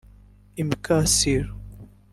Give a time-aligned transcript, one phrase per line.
[0.61, 1.45] Imikasiro